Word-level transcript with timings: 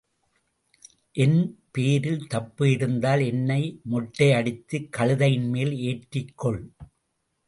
என் 1.15 1.35
பேரில் 1.71 2.27
தப்பு 2.27 2.71
இருந்தால் 2.71 3.21
என்னை 3.21 3.79
மொட்டை 3.83 4.31
அடித்துக் 4.31 4.89
கழுதையின்மேல் 4.97 5.75
ஏற்றிக் 5.81 6.33
கொள். 6.35 6.61